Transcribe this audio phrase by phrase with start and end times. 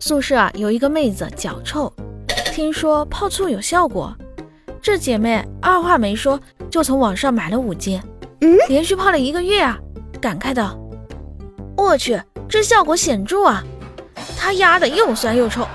[0.00, 1.92] 宿舍啊，有一个妹子脚臭，
[2.52, 4.16] 听说泡醋有效果，
[4.80, 6.38] 这姐妹二话没说
[6.70, 8.00] 就从网上买了五斤，
[8.68, 9.76] 连续泡了一个月啊，
[10.20, 10.78] 感慨道
[11.76, 13.64] ：“我去，这效果显著啊，
[14.36, 15.66] 她丫的又酸又臭。”